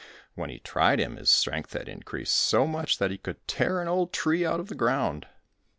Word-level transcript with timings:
When 0.33 0.49
he 0.49 0.57
tried 0.57 0.99
him, 0.99 1.15
his 1.15 1.29
strength 1.29 1.73
had 1.73 1.87
increased 1.87 2.33
so 2.35 2.65
much 2.65 2.97
that 2.97 3.11
he 3.11 3.19
could 3.19 3.47
tear 3.47 3.79
an 3.79 3.87
old 3.87 4.11
tree 4.11 4.43
out 4.43 4.59
of 4.59 4.67
the 4.67 4.73
ground. 4.73 5.27